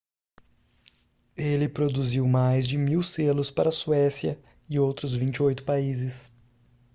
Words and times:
ele 1.37 1.69
produziu 1.69 2.27
mais 2.27 2.67
de 2.67 2.75
1.000 2.75 3.03
selos 3.03 3.51
para 3.51 3.69
a 3.69 3.71
suécia 3.71 4.41
e 4.67 4.79
outros 4.79 5.13
28 5.15 5.63
países 5.63 6.27